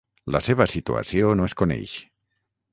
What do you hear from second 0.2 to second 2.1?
La seva situació no es coneix.